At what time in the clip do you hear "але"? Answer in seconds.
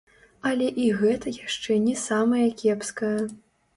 0.51-0.69